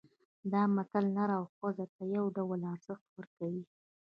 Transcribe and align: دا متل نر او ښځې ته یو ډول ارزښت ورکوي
دا 0.51 0.61
متل 0.75 1.05
نر 1.15 1.29
او 1.37 1.45
ښځې 1.57 1.85
ته 1.95 2.03
یو 2.15 2.25
ډول 2.35 2.61
ارزښت 2.73 3.05
ورکوي 3.17 3.63